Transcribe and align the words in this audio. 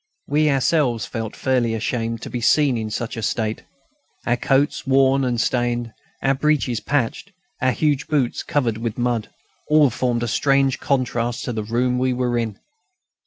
We 0.27 0.49
ourselves 0.49 1.05
felt 1.05 1.35
fairly 1.35 1.75
ashamed 1.75 2.23
to 2.23 2.29
be 2.31 2.41
seen 2.41 2.75
in 2.75 2.89
such 2.89 3.15
a 3.15 3.21
state. 3.21 3.65
Our 4.25 4.35
coats 4.35 4.87
worn 4.87 5.23
and 5.23 5.39
stained, 5.39 5.93
our 6.23 6.33
breeches 6.33 6.79
patched, 6.79 7.31
our 7.61 7.69
huge 7.71 8.07
boots 8.07 8.41
covered 8.41 8.77
with 8.79 8.97
mud, 8.97 9.29
all 9.69 9.91
formed 9.91 10.23
a 10.23 10.27
strange 10.27 10.79
contrast 10.79 11.43
to 11.43 11.53
the 11.53 11.61
room 11.63 11.99
we 11.99 12.13
were 12.13 12.35
in. 12.35 12.57